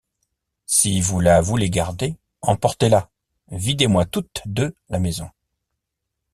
Si 0.65 0.99
vous 0.99 1.19
la 1.19 1.41
voulez 1.41 1.69
garder, 1.69 2.17
emportez-la, 2.41 3.11
videz-moi 3.49 4.05
toutes 4.05 4.41
deux 4.47 4.75
la 4.89 4.97
maison. 4.97 5.29